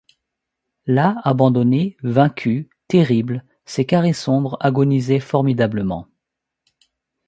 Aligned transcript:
Là, 0.87 1.21
abandonnés, 1.25 1.95
vaincus, 2.01 2.65
terribles, 2.87 3.45
ces 3.65 3.85
carrés 3.85 4.13
sombres 4.13 4.57
agonisaient 4.59 5.19
formidablement. 5.19 6.07